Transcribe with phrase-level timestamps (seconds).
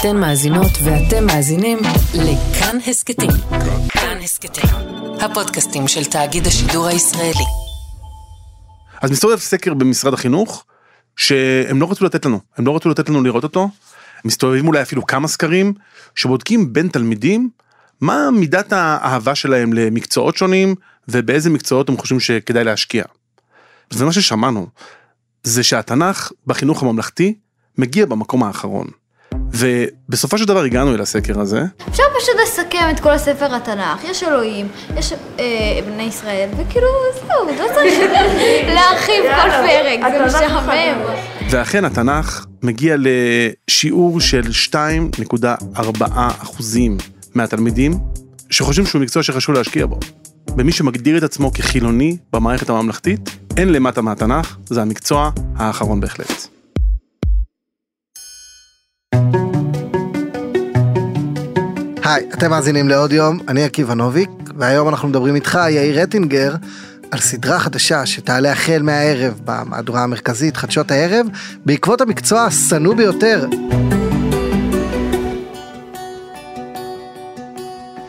[0.00, 1.78] אתן מאזינות ואתם מאזינים
[2.14, 3.30] לכאן הסכתים.
[3.88, 4.70] כאן הסכתים,
[5.20, 7.44] הפודקאסטים של תאגיד השידור הישראלי.
[9.02, 10.64] אז מסתובב סקר במשרד החינוך
[11.16, 13.68] שהם לא רצו לתת לנו, הם לא רצו לתת לנו לראות אותו.
[14.24, 15.72] מסתובבים אולי אפילו כמה סקרים
[16.14, 17.50] שבודקים בין תלמידים
[18.00, 20.74] מה מידת האהבה שלהם למקצועות שונים
[21.08, 23.04] ובאיזה מקצועות הם חושבים שכדאי להשקיע.
[23.94, 24.66] ומה ששמענו
[25.42, 27.34] זה שהתנ"ך בחינוך הממלכתי
[27.78, 28.86] מגיע במקום האחרון.
[29.52, 31.62] ובסופו של דבר הגענו אל הסקר הזה.
[31.88, 35.44] אפשר פשוט לסכם את כל הספר התנ"ך, יש אלוהים, יש אה,
[35.86, 36.86] בני ישראל, וכאילו
[37.26, 37.94] זהו, לא צריך
[38.66, 40.98] להרחיב כל פרק, זה משעמם.
[41.50, 46.04] ואכן התנ"ך מגיע לשיעור של 2.4
[46.42, 46.96] אחוזים
[47.34, 47.92] מהתלמידים
[48.50, 49.98] שחושבים שהוא מקצוע שחשוב להשקיע בו.
[50.58, 56.55] ומי שמגדיר את עצמו כחילוני במערכת הממלכתית, אין למטה מהתנ"ך, זה המקצוע האחרון בהחלט.
[62.08, 66.54] היי, אתם מאזינים לעוד יום, אני עקיבא נוביק, והיום אנחנו מדברים איתך, יאיר רטינגר,
[67.10, 71.26] על סדרה חדשה שתעלה החל מהערב במהדורה המרכזית, חדשות הערב,
[71.64, 73.46] בעקבות המקצוע השנוא ביותר.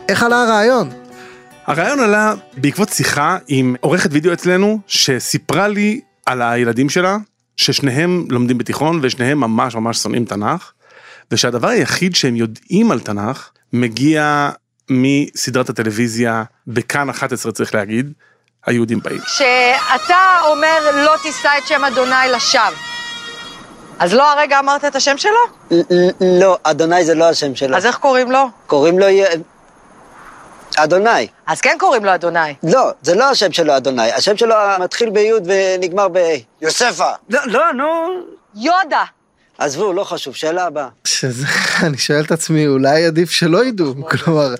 [0.08, 0.90] איך עלה הרעיון?
[1.66, 7.16] הרעיון עלה בעקבות שיחה עם עורכת וידאו אצלנו, שסיפרה לי על הילדים שלה,
[7.56, 10.72] ששניהם לומדים בתיכון ושניהם ממש ממש שונאים תנ"ך,
[11.30, 14.50] ושהדבר היחיד שהם יודעים על תנ"ך מגיע
[14.90, 18.12] מסדרת הטלוויזיה בכאן 11 צריך להגיד,
[18.66, 19.20] היהודים באים.
[19.26, 22.62] שאתה אומר לא תישא את שם אדוני לשווא.
[23.98, 25.30] אז לא הרגע אמרת את השם שלו?
[26.40, 27.76] לא, אדוני זה לא השם שלו.
[27.76, 28.48] אז איך קוראים לו?
[28.66, 29.06] קוראים לו
[30.76, 31.28] אדוני.
[31.46, 32.54] אז כן קוראים לו אדוני.
[32.62, 34.12] לא, זה לא השם שלו אדוני.
[34.12, 36.18] השם שלו מתחיל בי' ונגמר ב...
[36.62, 37.10] יוספה.
[37.30, 37.86] לא, לא, נו.
[38.54, 39.04] יודה.
[39.58, 40.88] עזבו, לא חשוב, שאלה הבאה.
[41.04, 41.46] שזה,
[41.86, 44.54] אני שואל את עצמי, אולי עדיף שלא ידעו, כלומר,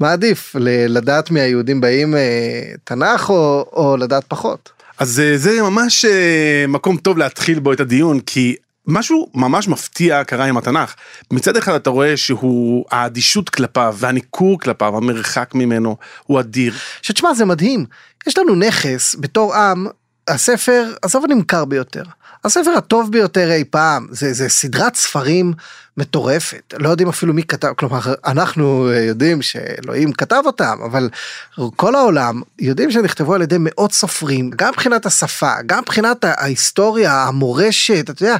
[0.00, 0.56] מה עדיף,
[0.88, 4.70] לדעת מהיהודים באים אה, תנ"ך או, או לדעת פחות?
[4.98, 8.56] אז אה, זה ממש אה, מקום טוב להתחיל בו את הדיון, כי
[8.86, 10.94] משהו ממש מפתיע קרה עם התנ"ך.
[11.30, 16.74] מצד אחד אתה רואה שהוא האדישות כלפיו והניכור כלפיו, המרחק ממנו, הוא אדיר.
[17.02, 17.86] שתשמע, זה מדהים.
[18.26, 19.86] יש לנו נכס בתור עם,
[20.28, 22.02] הספר, עזוב הנמכר ביותר.
[22.46, 25.52] הספר הטוב ביותר אי פעם, זה, זה סדרת ספרים
[25.96, 31.08] מטורפת, לא יודעים אפילו מי כתב, כלומר אנחנו יודעים שאלוהים כתב אותם, אבל
[31.76, 38.10] כל העולם יודעים שנכתבו על ידי מאות סופרים, גם מבחינת השפה, גם מבחינת ההיסטוריה, המורשת,
[38.10, 38.36] אתה יודע,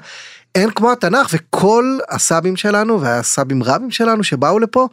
[0.54, 4.88] אין כמו התנ"ך וכל הסבים שלנו והסבים רבים שלנו שבאו לפה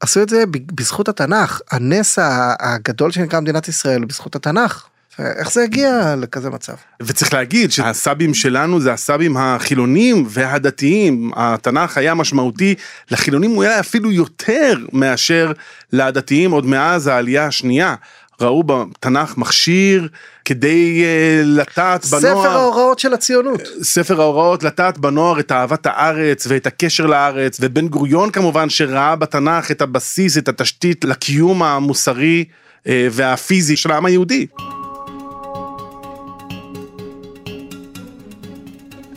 [0.00, 0.44] עשו את זה
[0.74, 2.18] בזכות התנ"ך, הנס
[2.60, 4.86] הגדול שנקרא מדינת ישראל בזכות התנ"ך.
[5.18, 6.72] איך זה הגיע לכזה מצב?
[7.02, 12.74] וצריך להגיד שהסבים שלנו זה הסבים החילונים והדתיים, התנ"ך היה משמעותי,
[13.10, 15.52] לחילונים הוא היה אפילו יותר מאשר
[15.92, 17.94] לדתיים עוד מאז העלייה השנייה.
[18.40, 20.08] ראו בתנ"ך מכשיר
[20.44, 22.44] כדי uh, לטעת בנוער.
[22.44, 23.60] ספר ההוראות של הציונות.
[23.82, 29.70] ספר ההוראות לטעת בנוער את אהבת הארץ ואת הקשר לארץ, ובן גוריון כמובן שראה בתנ"ך
[29.70, 32.44] את הבסיס, את התשתית לקיום המוסרי
[32.84, 34.46] uh, והפיזי של העם היהודי.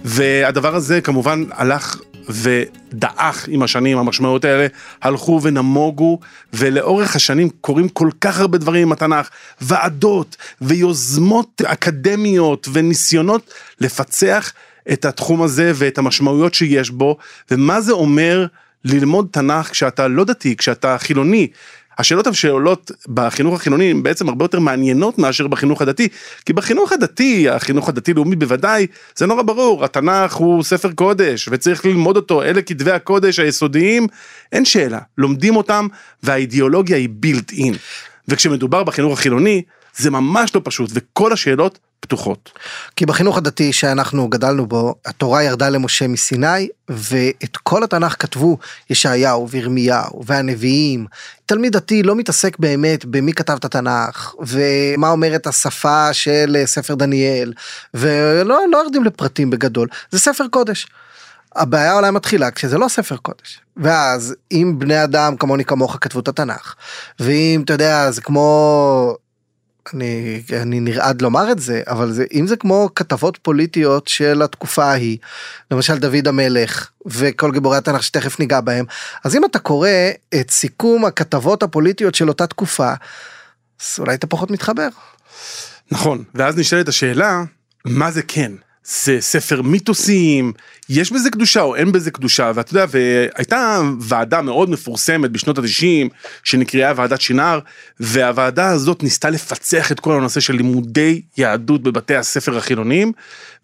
[0.03, 4.67] והדבר הזה כמובן הלך ודעך עם השנים, המשמעויות האלה
[5.01, 6.19] הלכו ונמוגו,
[6.53, 9.29] ולאורך השנים קורים כל כך הרבה דברים עם התנ"ך,
[9.61, 14.53] ועדות ויוזמות אקדמיות וניסיונות לפצח
[14.91, 17.17] את התחום הזה ואת המשמעויות שיש בו,
[17.51, 18.45] ומה זה אומר
[18.85, 21.47] ללמוד תנ"ך כשאתה לא דתי, כשאתה חילוני,
[22.01, 26.07] השאלות שעולות בחינוך החילוני הן בעצם הרבה יותר מעניינות מאשר בחינוך הדתי,
[26.45, 32.15] כי בחינוך הדתי, החינוך הדתי-לאומי בוודאי, זה נורא ברור, התנ"ך הוא ספר קודש וצריך ללמוד
[32.15, 34.07] אותו, אלה כתבי הקודש היסודיים,
[34.51, 35.87] אין שאלה, לומדים אותם
[36.23, 37.73] והאידיאולוגיה היא בילט אין.
[38.27, 39.61] וכשמדובר בחינוך החילוני,
[39.95, 42.51] זה ממש לא פשוט, וכל השאלות פתוחות.
[42.95, 48.57] כי בחינוך הדתי שאנחנו גדלנו בו, התורה ירדה למשה מסיני, ואת כל התנ"ך כתבו
[48.89, 51.05] ישעיהו וירמיהו והנביאים.
[51.45, 57.53] תלמיד דתי לא מתעסק באמת במי כתב את התנ"ך, ומה אומרת השפה של ספר דניאל,
[57.93, 60.87] ולא לא יורדים לפרטים בגדול, זה ספר קודש.
[61.55, 63.59] הבעיה אולי מתחילה כשזה לא ספר קודש.
[63.77, 66.75] ואז אם בני אדם כמוני כמוך כתבו את התנ"ך,
[67.19, 69.15] ואם אתה יודע זה כמו
[69.93, 74.85] אני, אני נרעד לומר את זה, אבל זה, אם זה כמו כתבות פוליטיות של התקופה
[74.85, 75.17] ההיא,
[75.71, 78.85] למשל דוד המלך וכל גיבורי התנ"ך שתכף ניגע בהם,
[79.23, 79.89] אז אם אתה קורא
[80.39, 82.93] את סיכום הכתבות הפוליטיות של אותה תקופה,
[83.81, 84.87] אז אולי אתה פחות מתחבר.
[85.91, 87.43] נכון, ואז נשאלת השאלה,
[87.85, 88.51] מה זה כן?
[88.85, 90.53] זה ספר מיתוסים,
[90.89, 96.09] יש בזה קדושה או אין בזה קדושה, ואתה יודע, והייתה ועדה מאוד מפורסמת בשנות ה-90,
[96.43, 97.59] שנקראה ועדת שינר,
[97.99, 103.11] והוועדה הזאת ניסתה לפצח את כל הנושא של לימודי יהדות בבתי הספר החילוניים,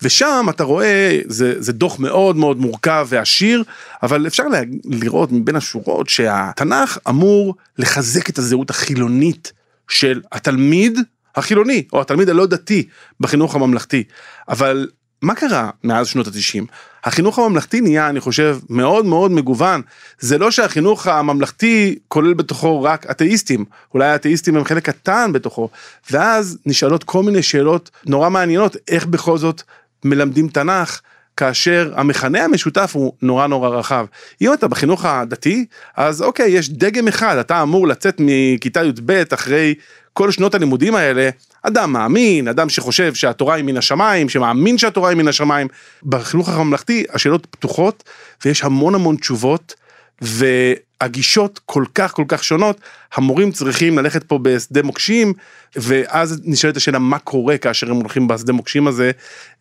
[0.01, 3.63] ושם אתה רואה, זה, זה דוח מאוד מאוד מורכב ועשיר,
[4.03, 9.51] אבל אפשר לה, לראות מבין השורות שהתנ"ך אמור לחזק את הזהות החילונית
[9.87, 10.99] של התלמיד
[11.35, 12.87] החילוני, או התלמיד הלא דתי
[13.19, 14.03] בחינוך הממלכתי.
[14.49, 14.87] אבל
[15.21, 16.65] מה קרה מאז שנות התשעים?
[17.03, 19.81] החינוך הממלכתי נהיה, אני חושב, מאוד מאוד מגוון.
[20.19, 25.69] זה לא שהחינוך הממלכתי כולל בתוכו רק אתאיסטים, אולי האתאיסטים הם חלק קטן בתוכו,
[26.11, 29.61] ואז נשאלות כל מיני שאלות נורא מעניינות, איך בכל זאת
[30.05, 31.01] מלמדים תנ"ך,
[31.37, 34.05] כאשר המכנה המשותף הוא נורא נורא רחב.
[34.41, 35.65] אם אתה בחינוך הדתי,
[35.97, 39.75] אז אוקיי, יש דגם אחד, אתה אמור לצאת מכיתה י"ב אחרי
[40.13, 41.29] כל שנות הלימודים האלה,
[41.67, 45.67] אדם מאמין, אדם שחושב שהתורה היא מן השמיים, שמאמין שהתורה היא מן השמיים.
[46.03, 48.03] בחינוך הממלכתי השאלות פתוחות
[48.45, 49.75] ויש המון המון תשובות
[50.21, 52.81] והגישות כל כך כל כך שונות,
[53.13, 55.33] המורים צריכים ללכת פה בשדה מוקשים
[55.75, 59.11] ואז נשאלת השאלה מה קורה כאשר הם הולכים בשדה מוקשים הזה,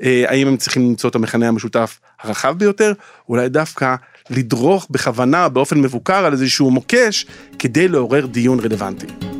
[0.02, 2.93] אה, האם הם צריכים למצוא את המכנה המשותף הרחב ביותר,
[3.29, 3.94] אולי דווקא
[4.31, 7.26] לדרוך בכוונה באופן מבוקר על איזשהו מוקש
[7.59, 9.36] כדי לעורר דיון רלוונטי.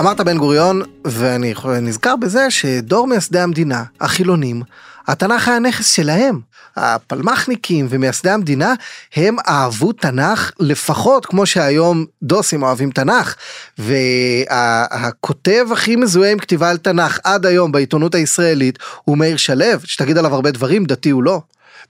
[0.00, 4.62] אמרת בן גוריון, ואני נזכר בזה שדור מייסדי המדינה, החילונים,
[5.06, 6.40] התנ"ך היה נכס שלהם.
[6.76, 8.74] הפלמ"חניקים ומייסדי המדינה,
[9.16, 13.34] הם אהבו תנ"ך לפחות כמו שהיום דוסים אוהבים תנ"ך.
[13.78, 20.18] והכותב הכי מזוהה עם כתיבה על תנ"ך עד היום בעיתונות הישראלית הוא מאיר שלו, שתגיד
[20.18, 21.40] עליו הרבה דברים, דתי הוא לא.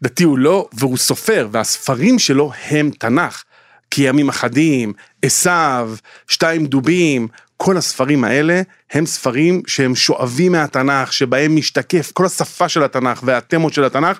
[0.02, 3.42] דתי הוא לא, והוא סופר, והספרים שלו הם תנ"ך.
[3.90, 4.92] כי ימים אחדים,
[5.22, 5.94] עשיו,
[6.28, 7.28] שתיים דובים,
[7.64, 8.62] כל הספרים האלה
[8.92, 14.18] הם ספרים שהם שואבים מהתנ"ך, שבהם משתקף כל השפה של התנ"ך והתמות של התנ"ך.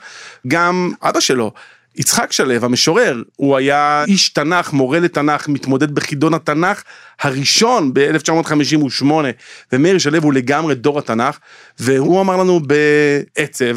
[0.49, 1.53] גם אבא שלו,
[1.97, 6.83] יצחק שלו, המשורר, הוא היה איש תנ"ך, מורה לתנ"ך, מתמודד בחידון התנ"ך
[7.21, 9.07] הראשון ב-1958,
[9.73, 11.39] ומאיר שלו הוא לגמרי דור התנ"ך,
[11.79, 13.77] והוא אמר לנו בעצב,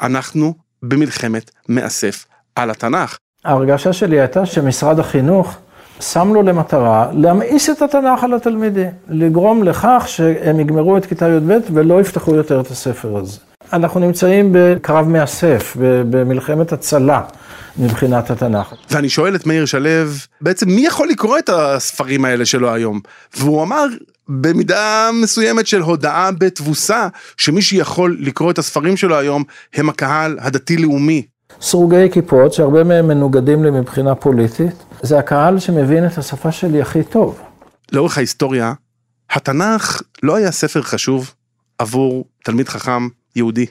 [0.00, 2.26] אנחנו במלחמת מאסף
[2.56, 3.18] על התנ"ך.
[3.44, 5.58] ההרגשה שלי הייתה שמשרד החינוך
[6.00, 11.52] שם לו למטרה להמאיס את התנ"ך על התלמידים, לגרום לכך שהם יגמרו את כיתה י"ב
[11.72, 13.38] ולא יפתחו יותר את הספר הזה.
[13.72, 15.76] אנחנו נמצאים בקרב מאסף,
[16.10, 17.20] במלחמת הצלה
[17.78, 18.74] מבחינת התנ"ך.
[18.90, 19.90] ואני שואל את מאיר שלו,
[20.40, 23.00] בעצם מי יכול לקרוא את הספרים האלה שלו היום?
[23.36, 23.86] והוא אמר,
[24.28, 29.42] במידה מסוימת של הודאה בתבוסה, שמי שיכול לקרוא את הספרים שלו היום,
[29.74, 31.22] הם הקהל הדתי-לאומי.
[31.60, 37.02] סרוגי כיפות, שהרבה מהם מנוגדים לי מבחינה פוליטית, זה הקהל שמבין את השפה שלי הכי
[37.02, 37.40] טוב.
[37.92, 38.72] לאורך ההיסטוריה,
[39.30, 41.34] התנ"ך לא היה ספר חשוב
[41.78, 43.66] עבור תלמיד חכם יהודי.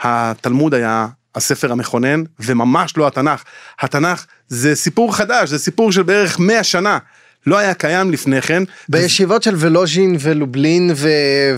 [0.00, 3.44] התלמוד היה הספר המכונן, וממש לא התנ"ך.
[3.80, 6.98] התנ"ך זה סיפור חדש, זה סיפור של בערך 100 שנה.
[7.46, 8.62] לא היה קיים לפני כן.
[8.88, 11.08] בישיבות של ולוז'ין ולובלין ו...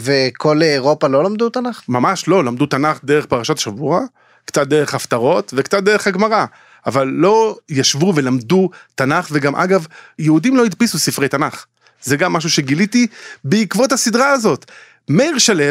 [0.00, 1.82] וכל אירופה לא למדו תנ"ך?
[1.88, 4.00] ממש לא, למדו תנ"ך דרך פרשת השבוע,
[4.44, 6.44] קצת דרך הפטרות וקצת דרך הגמרא.
[6.86, 9.86] אבל לא ישבו ולמדו תנ"ך, וגם אגב,
[10.18, 11.64] יהודים לא הדפיסו ספרי תנ"ך.
[12.02, 13.06] זה גם משהו שגיליתי
[13.44, 14.70] בעקבות הסדרה הזאת.
[15.08, 15.64] מאיר שלו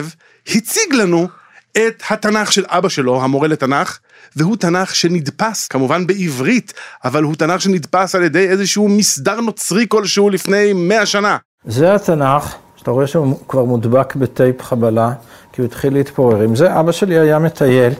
[0.47, 1.27] הציג לנו
[1.71, 3.99] את התנ"ך של אבא שלו, המורה לתנ"ך,
[4.35, 10.29] והוא תנ"ך שנדפס, כמובן בעברית, אבל הוא תנ"ך שנדפס על ידי איזשהו מסדר נוצרי כלשהו
[10.29, 11.37] לפני מאה שנה.
[11.65, 15.13] זה התנ"ך, שאתה רואה שהוא כבר מודבק בטייפ חבלה,
[15.53, 16.41] כי הוא התחיל להתפורר.
[16.41, 17.93] עם זה אבא שלי היה מטייל.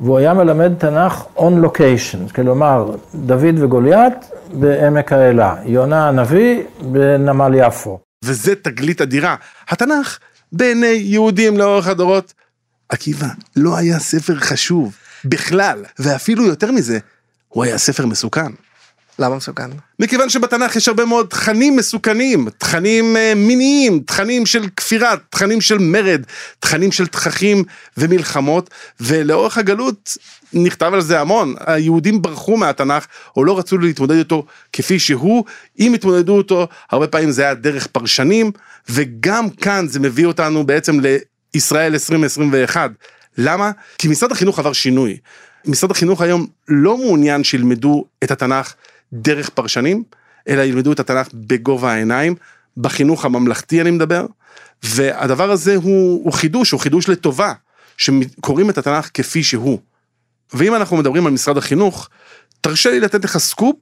[0.00, 4.14] והוא היה מלמד תנ"ך on location, כלומר, דוד וגוליית
[4.52, 7.98] בעמק האלה, יונה הנביא בנמל יפו.
[8.24, 9.36] וזה תגלית אדירה.
[9.68, 10.18] התנ"ך,
[10.52, 12.34] בעיני יהודים לאורך הדורות,
[12.88, 16.98] עקיבא, לא היה ספר חשוב בכלל, ואפילו יותר מזה,
[17.48, 18.52] הוא היה ספר מסוכן.
[19.18, 19.70] למה מסוכן?
[19.98, 25.78] מכיוון שבתנ"ך יש הרבה מאוד תכנים מסוכנים, תכנים uh, מיניים, תכנים של כפירה, תכנים של
[25.78, 26.22] מרד,
[26.60, 27.64] תכנים של תככים
[27.96, 30.16] ומלחמות, ולאורך הגלות
[30.52, 33.06] נכתב על זה המון, היהודים ברחו מהתנ"ך,
[33.36, 35.44] או לא רצו להתמודד איתו כפי שהוא,
[35.78, 38.52] אם התמודדו אותו, הרבה פעמים זה היה דרך פרשנים,
[38.88, 40.98] וגם כאן זה מביא אותנו בעצם
[41.54, 42.90] לישראל 2021.
[43.38, 43.70] למה?
[43.98, 45.16] כי משרד החינוך עבר שינוי.
[45.66, 48.74] משרד החינוך היום לא מעוניין שילמדו את התנ"ך
[49.12, 50.02] דרך פרשנים,
[50.48, 52.34] אלא ילמדו את התנ"ך בגובה העיניים,
[52.76, 54.26] בחינוך הממלכתי אני מדבר,
[54.82, 57.52] והדבר הזה הוא, הוא חידוש, הוא חידוש לטובה,
[57.96, 59.78] שקוראים את התנ"ך כפי שהוא.
[60.52, 62.08] ואם אנחנו מדברים על משרד החינוך,
[62.60, 63.76] תרשה לי לתת לך סקופ,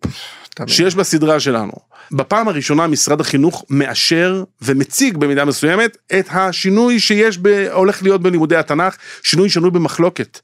[0.55, 0.69] תמיד.
[0.69, 1.73] שיש בסדרה שלנו.
[2.13, 8.57] בפעם הראשונה משרד החינוך מאשר ומציג במידה מסוימת את השינוי שיש, ב, הולך להיות בלימודי
[8.57, 10.41] התנ"ך, שינוי שנוי במחלוקת.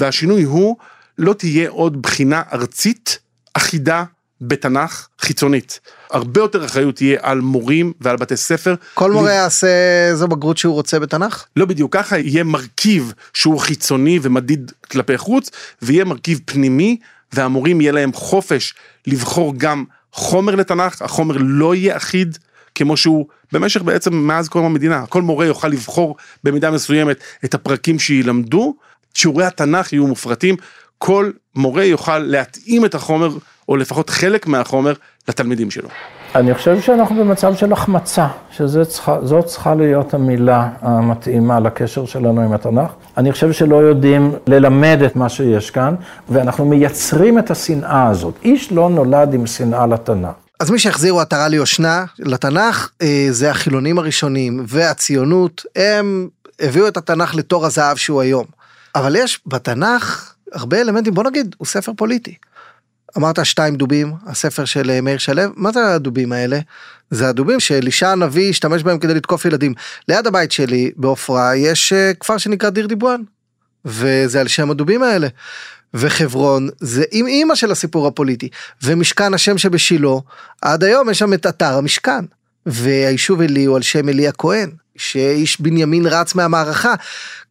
[0.00, 0.76] והשינוי הוא,
[1.18, 3.18] לא תהיה עוד בחינה ארצית
[3.54, 4.04] אחידה
[4.42, 5.80] בתנ"ך חיצונית.
[6.10, 8.74] הרבה יותר אחריות תהיה על מורים ועל בתי ספר.
[8.94, 9.66] כל מורה יעשה
[10.10, 11.44] איזו בגרות שהוא רוצה בתנ"ך?
[11.56, 15.50] לא בדיוק ככה, יהיה מרכיב שהוא חיצוני ומדיד כלפי חוץ,
[15.82, 16.96] ויהיה מרכיב פנימי,
[17.32, 18.74] והמורים יהיה להם חופש
[19.06, 22.38] לבחור גם חומר לתנ"ך, החומר לא יהיה אחיד
[22.74, 25.06] כמו שהוא במשך בעצם מאז קום המדינה.
[25.06, 28.74] כל מורה יוכל לבחור במידה מסוימת את הפרקים שילמדו,
[29.14, 30.56] שיעורי התנ"ך יהיו מופרטים,
[30.98, 33.36] כל מורה יוכל להתאים את החומר,
[33.68, 34.92] או לפחות חלק מהחומר,
[35.28, 35.88] לתלמידים שלו.
[36.34, 42.90] אני חושב שאנחנו במצב של החמצה, שזאת צריכה להיות המילה המתאימה לקשר שלנו עם התנ"ך.
[43.16, 45.94] אני חושב שלא יודעים ללמד את מה שיש כאן,
[46.28, 48.34] ואנחנו מייצרים את השנאה הזאת.
[48.44, 50.30] איש לא נולד עם שנאה לתנ"ך.
[50.60, 56.28] אז מי שהחזירו עטרה ליושנה לתנ"ך, אה, זה החילונים הראשונים והציונות, הם
[56.60, 58.44] הביאו את התנ"ך לתור הזהב שהוא היום.
[58.94, 62.34] אבל יש בתנ"ך הרבה אלמנטים, בוא נגיד, הוא ספר פוליטי.
[63.16, 66.58] אמרת שתיים דובים, הספר של אה, מאיר שלו, מה זה הדובים האלה?
[67.10, 69.74] זה הדובים שאלישע הנביא השתמש בהם כדי לתקוף ילדים.
[70.08, 73.20] ליד הבית שלי בעופרה יש אה, כפר שנקרא דיר דיבואן,
[73.84, 75.28] וזה על שם הדובים האלה.
[75.94, 78.48] וחברון זה עם אימא של הסיפור הפוליטי,
[78.82, 80.08] ומשכן השם שבשילה,
[80.62, 82.24] עד היום יש שם את אתר המשכן.
[82.66, 86.94] והיישוב עלי הוא על שם עלי הכהן, שאיש בנימין רץ מהמערכה.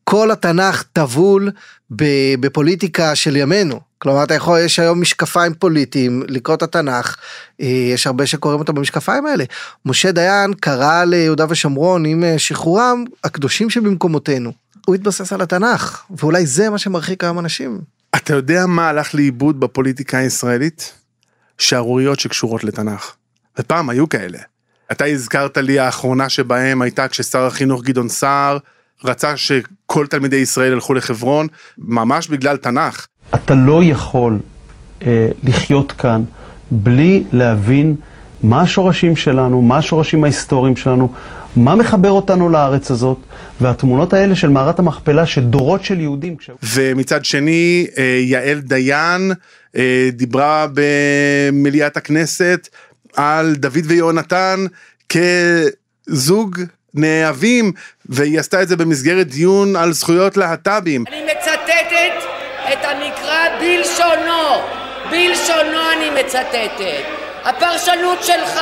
[0.03, 1.51] כל התנ"ך טבול
[2.39, 3.90] בפוליטיקה של ימינו.
[4.01, 7.15] כלומר, אתה יכול, יש היום משקפיים פוליטיים, לקרוא את התנ"ך,
[7.61, 9.43] אה, יש הרבה שקוראים אותו במשקפיים האלה.
[9.85, 14.51] משה דיין קרא ליהודה ושומרון עם אה, שחרורם, הקדושים שבמקומותינו.
[14.85, 17.79] הוא התבסס על התנ"ך, ואולי זה מה שמרחיק היום אנשים.
[18.15, 20.93] אתה יודע מה הלך לאיבוד בפוליטיקה הישראלית?
[21.57, 23.11] שערוריות שקשורות לתנ"ך.
[23.59, 24.39] ופעם היו כאלה.
[24.91, 28.57] אתה הזכרת לי האחרונה שבהם הייתה כששר החינוך גדעון סער
[29.03, 33.07] רצה שכל תלמידי ישראל ילכו לחברון, ממש בגלל תנ"ך.
[33.35, 34.39] אתה לא יכול
[35.05, 36.23] אה, לחיות כאן
[36.71, 37.95] בלי להבין
[38.43, 41.13] מה השורשים שלנו, מה השורשים ההיסטוריים שלנו,
[41.55, 43.17] מה מחבר אותנו לארץ הזאת,
[43.61, 46.35] והתמונות האלה של מערת המכפלה שדורות של יהודים...
[46.63, 49.31] ומצד שני, אה, יעל דיין
[49.75, 52.67] אה, דיברה במליאת הכנסת
[53.15, 54.65] על דוד ויונתן
[55.09, 56.59] כזוג
[56.93, 57.71] נאהבים,
[58.05, 61.03] והיא עשתה את זה במסגרת דיון על זכויות להט"בים.
[61.07, 61.60] אני המקרא
[63.61, 64.61] בלשונו,
[65.09, 67.03] בלשונו אני מצטטת.
[67.43, 68.59] הפרשנות שלך,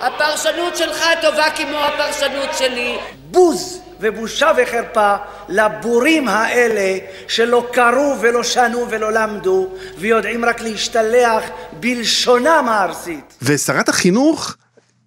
[0.00, 2.96] הפרשנות שלך טובה כמו הפרשנות שלי.
[3.30, 5.14] בוז ובושה וחרפה
[5.48, 9.68] לבורים האלה שלא קראו ולא שנו ולא למדו
[9.98, 11.42] ויודעים רק להשתלח
[11.72, 13.34] בלשונם הארסית.
[13.42, 14.56] ושרת החינוך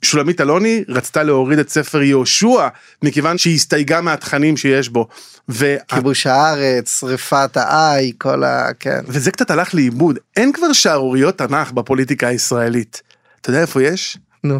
[0.01, 2.67] שולמית אלוני רצתה להוריד את ספר יהושע
[3.03, 5.07] מכיוון שהיא הסתייגה מהתכנים שיש בו.
[5.49, 5.75] ו...
[5.87, 8.69] כיבוש הארץ, שריפת האי, כל ה...
[8.79, 8.99] כן.
[9.07, 13.01] וזה קצת הלך לאיבוד, אין כבר שערוריות תנ"ך בפוליטיקה הישראלית.
[13.41, 14.17] אתה יודע איפה יש?
[14.43, 14.59] נו.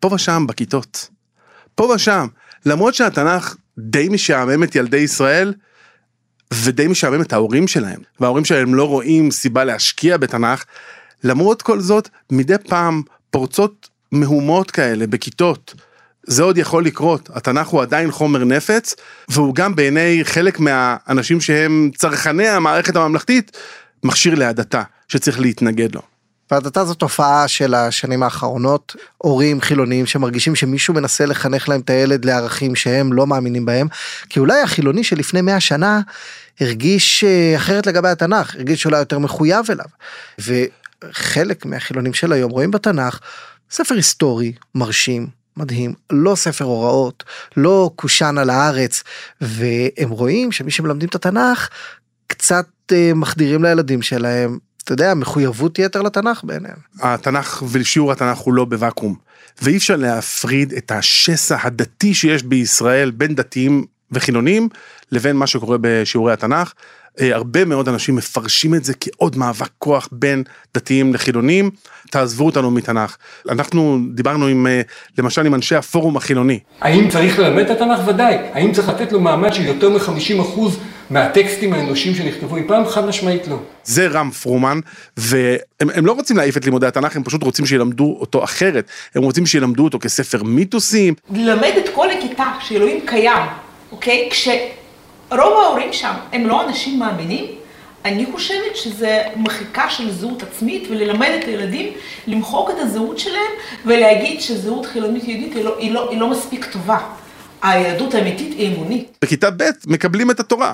[0.00, 1.08] פה ושם בכיתות.
[1.74, 2.26] פה ושם.
[2.66, 5.54] למרות שהתנ"ך די משעמם את ילדי ישראל,
[6.54, 10.64] ודי משעמם את ההורים שלהם, וההורים שלהם לא רואים סיבה להשקיע בתנ"ך,
[11.24, 15.74] למרות כל זאת, מדי פעם פורצות מהומות כאלה בכיתות.
[16.26, 18.94] זה עוד יכול לקרות, התנ"ך הוא עדיין חומר נפץ,
[19.28, 23.56] והוא גם בעיני חלק מהאנשים שהם צרכני המערכת הממלכתית,
[24.04, 26.02] מכשיר להדתה, שצריך להתנגד לו.
[26.50, 32.24] והדתה זו תופעה של השנים האחרונות, הורים חילונים שמרגישים שמישהו מנסה לחנך להם את הילד
[32.24, 33.88] לערכים שהם לא מאמינים בהם,
[34.28, 36.00] כי אולי החילוני שלפני מאה שנה
[36.60, 39.86] הרגיש אה, אחרת לגבי התנ"ך, הרגיש שאולי יותר מחויב אליו.
[40.38, 43.20] וחלק מהחילונים של היום רואים בתנ"ך
[43.74, 45.26] ספר היסטורי, מרשים,
[45.56, 47.24] מדהים, לא ספר הוראות,
[47.56, 49.02] לא קושאן על הארץ,
[49.40, 51.68] והם רואים שמי שמלמדים את התנ"ך,
[52.26, 56.76] קצת אה, מחדירים לילדים שלהם, אתה יודע, מחויבות יתר לתנ"ך בעיניהם.
[57.00, 59.14] התנ"ך ושיעור התנ"ך הוא לא בוואקום,
[59.62, 64.68] ואי אפשר להפריד את השסע הדתי שיש בישראל בין דתיים וחילונים
[65.12, 66.72] לבין מה שקורה בשיעורי התנ"ך.
[67.20, 70.42] אה, הרבה מאוד אנשים מפרשים את זה כעוד מאבק כוח בין
[70.74, 71.70] דתיים לחילונים,
[72.10, 73.16] תעזבו אותנו מתנ"ך.
[73.48, 74.80] אנחנו דיברנו עם, אה,
[75.18, 76.58] למשל עם אנשי הפורום החילוני.
[76.80, 78.08] האם צריך ללמד את התנ"ך?
[78.08, 78.36] ודאי.
[78.52, 80.60] האם צריך לתת לו מעמד של יותר מ-50%
[81.10, 82.86] מהטקסטים האנושיים שנכתבו אי פעם?
[82.86, 83.58] חד משמעית לא.
[83.84, 84.80] זה רם פרומן,
[85.16, 88.88] והם לא רוצים להעיף את לימודי התנ"ך, הם פשוט רוצים שילמדו אותו אחרת.
[89.14, 91.14] הם רוצים שילמדו אותו כספר מיתוסים.
[91.30, 93.46] ללמד את כל הכיתה שאלוהים קיים,
[93.92, 94.28] אוקיי?
[94.30, 94.48] כש...
[95.30, 97.44] רוב ההורים שם הם לא אנשים מאמינים,
[98.04, 101.92] אני חושבת שזה מחיקה של זהות עצמית וללמד את הילדים
[102.26, 103.52] למחוק את הזהות שלהם
[103.86, 106.98] ולהגיד שזהות חילונית יהודית היא לא, היא לא, היא לא מספיק טובה.
[107.62, 109.18] היהדות האמיתית היא אמונית.
[109.22, 110.72] בכיתה ב' מקבלים את התורה.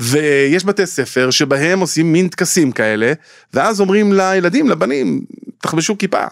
[0.00, 3.12] ויש בתי ספר שבהם עושים מין טקסים כאלה,
[3.54, 5.20] ואז אומרים לילדים, לבנים,
[5.62, 6.24] תחבשו כיפה.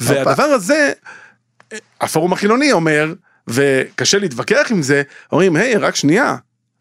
[0.00, 0.92] והדבר הזה,
[2.00, 3.12] הפורום החילוני אומר,
[3.48, 5.02] וקשה להתווכח עם זה,
[5.32, 6.36] אומרים, היי, רק שנייה,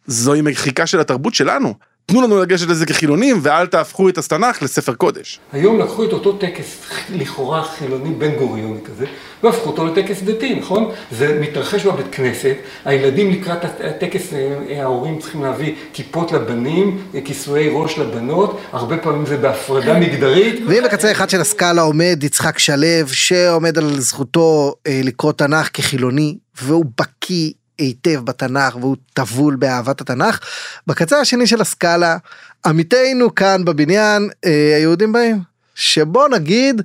[0.07, 1.73] זוהי מחיקה של התרבות שלנו.
[2.07, 5.39] תנו לנו לגשת לזה כחילונים, ואל תהפכו את התנ"ך לספר קודש.
[5.53, 9.05] היום לקחו את אותו טקס לכאורה חילוני בן גוריוני כזה,
[9.43, 10.91] והפכו אותו לטקס דתי, נכון?
[11.11, 17.97] זה מתרחש בבית כנסת, הילדים לקראת הטקס, אה, ההורים צריכים להביא כיפות לבנים, כיסויי ראש
[17.97, 20.61] לבנות, הרבה פעמים זה בהפרדה מגדרית.
[20.67, 26.37] ואם בקצה אחד של הסקאלה עומד יצחק שלו, שעומד על זכותו אה, לקרוא תנ"ך כחילוני,
[26.61, 30.39] והוא בקיא היטב בתנ"ך והוא טבול באהבת התנ"ך.
[30.87, 32.17] בקצה השני של הסקאלה,
[32.65, 35.39] עמיתינו כאן בבניין, אה, היהודים באים.
[35.75, 36.81] שבוא נגיד,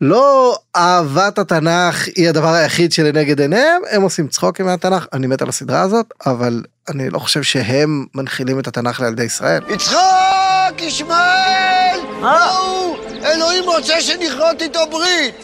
[0.00, 5.48] לא אהבת התנ"ך היא הדבר היחיד שלנגד עיניהם, הם עושים צחוקים מהתנ"ך, אני מת על
[5.48, 9.62] הסדרה הזאת, אבל אני לא חושב שהם מנחילים את התנ"ך לילדי ישראל.
[9.68, 12.00] יצחק, ישמעאל!
[12.20, 12.96] בואו!
[13.24, 15.34] אלוהים רוצה שנכרות איתו ברית!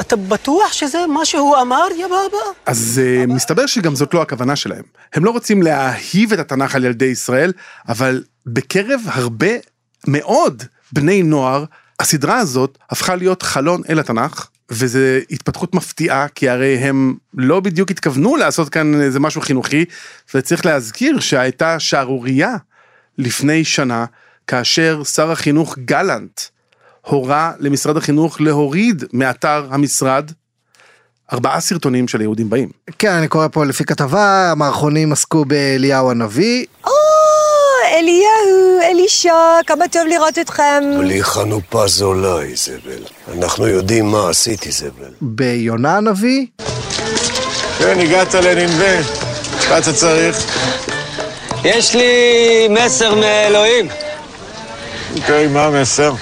[0.00, 2.38] אתה בטוח שזה מה שהוא אמר, יא בבא?
[2.66, 4.82] אז uh, מסתבר שגם זאת לא הכוונה שלהם.
[5.14, 7.52] הם לא רוצים להאהיב את התנ"ך על ילדי ישראל,
[7.88, 9.50] אבל בקרב הרבה
[10.06, 11.64] מאוד בני נוער,
[12.00, 14.98] הסדרה הזאת הפכה להיות חלון אל התנ"ך, וזו
[15.30, 19.84] התפתחות מפתיעה, כי הרי הם לא בדיוק התכוונו לעשות כאן איזה משהו חינוכי,
[20.34, 22.56] וצריך להזכיר שהייתה שערורייה
[23.18, 24.04] לפני שנה,
[24.46, 26.40] כאשר שר החינוך גלנט
[27.08, 30.30] הורה למשרד החינוך להוריד מאתר המשרד
[31.32, 32.68] ארבעה סרטונים של יהודים באים.
[32.98, 36.66] כן, אני קורא פה לפי כתבה, המערכונים עסקו באליהו הנביא.
[36.86, 36.90] או,
[37.98, 39.34] אליהו, אלישע,
[39.66, 40.84] כמה טוב לראות אתכם.
[40.98, 43.02] בלי חנופה זולה, איזבל.
[43.32, 45.10] אנחנו יודעים מה עשית, איזבל.
[45.20, 46.46] ביונה הנביא.
[47.78, 49.00] כן, הגעת לננבה.
[49.70, 50.36] מה אתה צריך?
[51.64, 53.88] יש לי מסר מאלוהים.
[55.16, 56.12] אוקיי, מה המסר?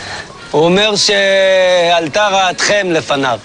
[0.51, 3.39] הוא אומר שעלתה רעתכם לפניו.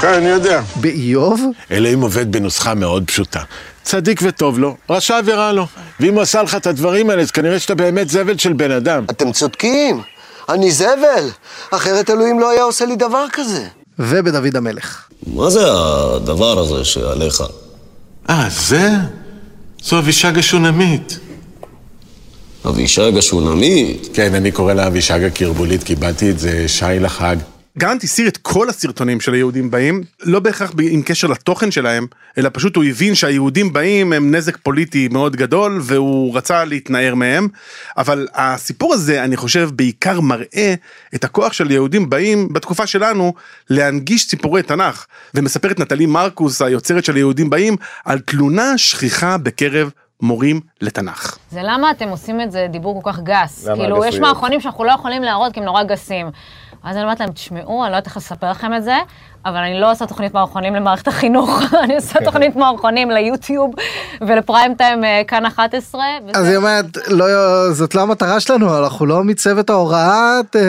[0.00, 0.60] כן, אני יודע.
[0.76, 1.42] באיוב?
[1.70, 3.40] אלוהים עובד בנוסחה מאוד פשוטה.
[3.82, 5.66] צדיק וטוב לו, רשע ורע לו.
[6.00, 9.04] ואם הוא עשה לך את הדברים האלה, אז כנראה שאתה באמת זבל של בן אדם.
[9.10, 10.02] אתם צודקים,
[10.48, 11.30] אני זבל.
[11.70, 13.66] אחרת אלוהים לא היה עושה לי דבר כזה.
[13.98, 15.02] ובדוד המלך.
[15.26, 17.42] מה זה הדבר הזה שעליך?
[18.30, 18.90] אה, זה?
[19.82, 21.18] זו אבישג השונמית.
[22.68, 24.08] אבישג השונמית?
[24.14, 27.36] כן, אני קורא לה אבישג הקרבולית, קיבלתי את זה שי לחג.
[27.78, 32.06] גרנט הסיר את כל הסרטונים של היהודים באים, לא בהכרח עם קשר לתוכן שלהם,
[32.38, 37.48] אלא פשוט הוא הבין שהיהודים באים הם נזק פוליטי מאוד גדול, והוא רצה להתנער מהם.
[37.96, 40.74] אבל הסיפור הזה, אני חושב, בעיקר מראה
[41.14, 43.34] את הכוח של יהודים באים בתקופה שלנו
[43.70, 45.06] להנגיש סיפורי תנ"ך.
[45.34, 49.90] ומספרת נטלי מרקוס, היוצרת של יהודים באים, על תלונה שכיחה בקרב
[50.22, 51.38] מורים לתנ"ך.
[51.50, 53.66] זה למה אתם עושים את זה דיבור כל כך גס.
[53.66, 54.22] למה כאילו, יש גסויות?
[54.22, 56.30] מערכונים שאנחנו לא יכולים להראות כי הם נורא גסים.
[56.82, 58.96] אז אני אומרת להם, תשמעו, אני לא יודעת איך לספר לכם את זה,
[59.44, 63.74] אבל אני לא עושה תוכנית מערכונים למערכת החינוך, אני עושה תוכנית מערכונים ליוטיוב
[64.20, 66.02] ולפריים טיים אה, כאן 11.
[66.34, 67.26] אז היא אומרת, לא,
[67.72, 70.60] זאת לא המטרה שלנו, אנחנו לא מצוות ההוראה, אה,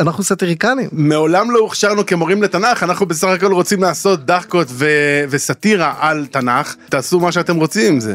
[0.00, 0.88] אנחנו סטיריקנים.
[0.92, 6.74] מעולם לא הוכשרנו כמורים לתנ"ך, אנחנו בסך הכל רוצים לעשות דחקות ו- וסאטירה על תנ"ך,
[6.88, 8.14] תעשו מה שאתם רוצים עם זה.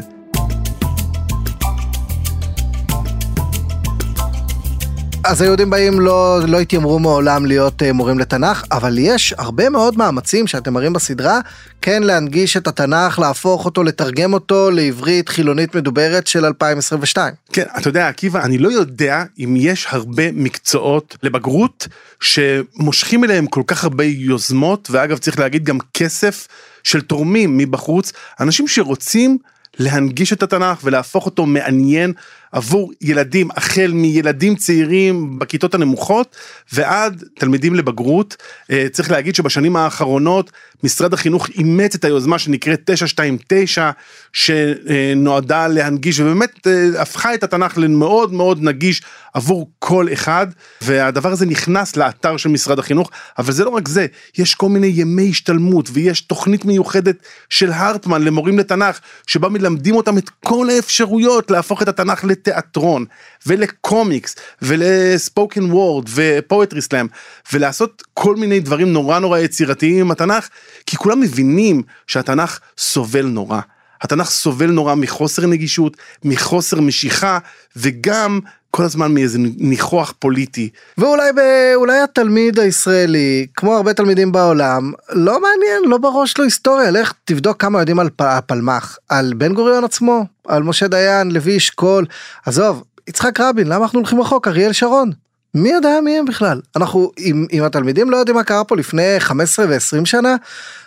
[5.26, 9.98] אז היהודים באים לא, לא התיימרו מעולם להיות uh, מורים לתנ"ך, אבל יש הרבה מאוד
[9.98, 11.40] מאמצים שאתם מראים בסדרה,
[11.82, 17.34] כן להנגיש את התנ"ך, להפוך אותו, לתרגם אותו לעברית חילונית מדוברת של 2022.
[17.52, 21.88] כן, אתה יודע, עקיבא, אני לא יודע אם יש הרבה מקצועות לבגרות
[22.20, 26.48] שמושכים אליהם כל כך הרבה יוזמות, ואגב צריך להגיד גם כסף
[26.84, 29.38] של תורמים מבחוץ, אנשים שרוצים
[29.78, 32.12] להנגיש את התנ"ך ולהפוך אותו מעניין
[32.54, 36.36] עבור ילדים, החל מילדים צעירים בכיתות הנמוכות
[36.72, 38.36] ועד תלמידים לבגרות.
[38.70, 40.50] אה, צריך להגיד שבשנים האחרונות
[40.84, 43.90] משרד החינוך אימץ את היוזמה שנקראת 929,
[44.32, 49.02] שנועדה להנגיש ובאמת אה, הפכה את התנ"ך למאוד מאוד נגיש
[49.34, 50.46] עבור כל אחד,
[50.80, 54.06] והדבר הזה נכנס לאתר של משרד החינוך, אבל זה לא רק זה,
[54.38, 57.16] יש כל מיני ימי השתלמות ויש תוכנית מיוחדת
[57.50, 63.04] של הרטמן למורים לתנ"ך, שבה מלמדים אותם את כל האפשרויות להפוך את התנ"ך לתיאטרון
[63.46, 67.06] ולקומיקס ולספוקן וורד ופואטרי סלאם
[67.52, 70.48] ולעשות כל מיני דברים נורא נורא יצירתיים עם התנ"ך
[70.86, 73.60] כי כולם מבינים שהתנ"ך סובל נורא.
[74.02, 77.38] התנ"ך סובל נורא מחוסר נגישות, מחוסר משיכה,
[77.76, 78.40] וגם
[78.76, 80.68] כל הזמן מאיזה ניחוח פוליטי.
[80.98, 81.38] ואולי ב...
[81.74, 87.60] אולי התלמיד הישראלי, כמו הרבה תלמידים בעולם, לא מעניין, לא בראש לו היסטוריה, לך תבדוק
[87.60, 88.08] כמה יודעים על.
[88.18, 92.06] הפלמ"ח, על בן גוריון עצמו, על משה דיין, לוי אשכול,
[92.46, 94.48] עזוב, יצחק רבין, למה אנחנו הולכים רחוק?
[94.48, 95.10] אריאל שרון.
[95.54, 96.60] מי יודע מי הם בכלל?
[96.76, 100.36] אנחנו, אם, אם התלמידים לא יודעים מה קרה פה לפני 15 ו-20 שנה,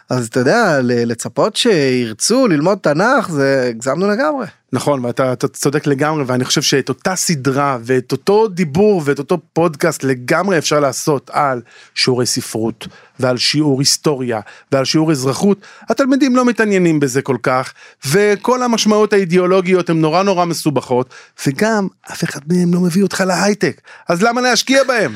[0.09, 4.45] אז אתה יודע, לצפות שירצו ללמוד תנ"ך, זה הגזמנו לגמרי.
[4.73, 9.37] נכון, ואתה אתה צודק לגמרי, ואני חושב שאת אותה סדרה ואת אותו דיבור ואת אותו
[9.53, 11.61] פודקאסט לגמרי אפשר לעשות על
[11.95, 12.87] שיעורי ספרות
[13.19, 14.39] ועל שיעור היסטוריה
[14.71, 17.73] ועל שיעור אזרחות, התלמידים לא מתעניינים בזה כל כך,
[18.05, 21.09] וכל המשמעויות האידיאולוגיות הן נורא נורא מסובכות,
[21.47, 25.13] וגם אף אחד מהם לא מביא אותך להייטק, אז למה להשקיע בהם?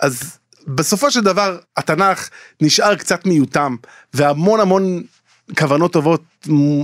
[0.00, 2.28] אז בסופו של דבר התנ"ך
[2.60, 3.76] נשאר קצת מיותם
[4.14, 5.02] והמון המון
[5.58, 6.22] כוונות טובות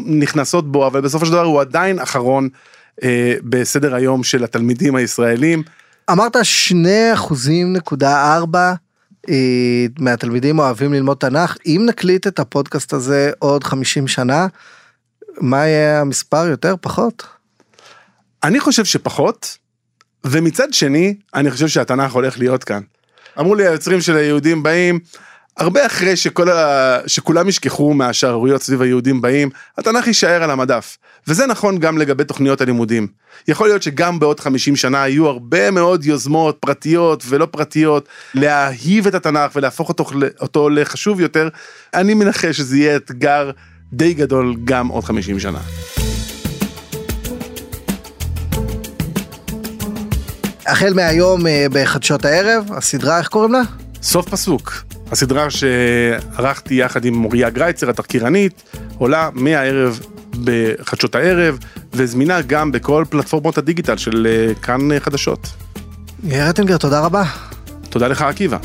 [0.06, 2.48] נכנסות בו אבל בסופו של דבר הוא עדיין אחרון
[3.02, 5.62] אה, בסדר היום של התלמידים הישראלים.
[6.10, 8.74] אמרת שני אחוזים נקודה ארבע
[9.28, 14.46] אה, מהתלמידים אוהבים ללמוד תנ"ך אם נקליט את הפודקאסט הזה עוד 50 שנה
[15.40, 17.26] מה יהיה המספר יותר פחות?
[18.44, 19.58] אני חושב שפחות
[20.26, 22.80] ומצד שני אני חושב שהתנ"ך הולך להיות כאן.
[23.38, 24.98] אמרו לי היוצרים של היהודים באים,
[25.56, 26.98] הרבה אחרי שכל ה...
[27.06, 30.96] שכולם ישכחו מהשערוריות סביב היהודים באים, התנ"ך יישאר על המדף.
[31.28, 33.06] וזה נכון גם לגבי תוכניות הלימודים.
[33.48, 39.14] יכול להיות שגם בעוד 50 שנה יהיו הרבה מאוד יוזמות פרטיות ולא פרטיות להאהיב את
[39.14, 40.04] התנ"ך ולהפוך אותו,
[40.40, 41.48] אותו לחשוב יותר.
[41.94, 43.50] אני מנחש שזה יהיה אתגר
[43.92, 45.60] די גדול גם עוד 50 שנה.
[50.70, 53.60] החל מהיום אה, בחדשות הערב, הסדרה, איך קוראים לה?
[54.02, 54.84] סוף פסוק.
[55.12, 58.62] הסדרה שערכתי יחד עם מוריה גרייצר, התחקירנית,
[58.98, 60.00] עולה מהערב
[60.44, 61.58] בחדשות הערב,
[61.92, 65.48] וזמינה גם בכל פלטפורמות הדיגיטל של אה, כאן אה, חדשות.
[66.24, 67.24] יאיר רטינגר, תודה רבה.
[67.88, 68.58] תודה לך, עקיבא.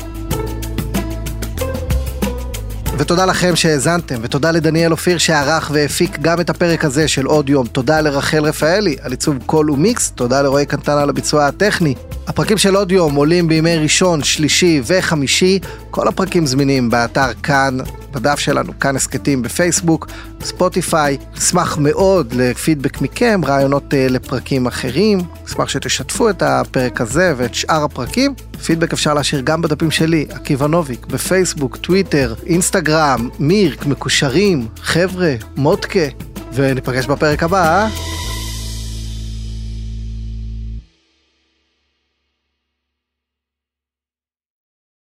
[2.98, 7.66] ותודה לכם שהאזנתם, ותודה לדניאל אופיר שערך והפיק גם את הפרק הזה של עוד יום.
[7.66, 11.94] תודה לרחל רפאלי על עיצוב קול ומיקס, תודה לרועי קנטן על הביצוע הטכני.
[12.26, 15.58] הפרקים של עוד יום עולים בימי ראשון, שלישי וחמישי.
[15.90, 17.78] כל הפרקים זמינים באתר כאן,
[18.16, 20.06] בדף שלנו, כאן הסכתים בפייסבוק,
[20.42, 21.16] ספוטיפיי.
[21.38, 25.18] אשמח מאוד לפידבק מכם, רעיונות uh, לפרקים אחרים.
[25.46, 28.34] אשמח שתשתפו את הפרק הזה ואת שאר הפרקים.
[28.64, 36.06] פידבק אפשר להשאיר גם בדפים שלי, עקיבא נוביק, בפייסבוק, טוויטר, אינסטגרם, מירק, מקושרים, חבר'ה, מודקה.
[36.54, 37.88] וניפגש בפרק הבא, אה?